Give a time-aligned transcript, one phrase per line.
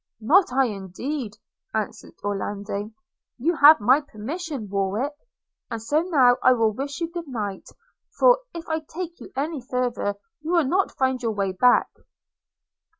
[0.19, 1.37] 'Not I, indeed,'
[1.75, 2.89] answered Orlando;
[3.37, 5.13] 'you have my permission, Warwick–
[5.69, 7.69] and so now I will wish you good night;
[8.17, 11.93] for, if I take you any farther, you will not find your way back.'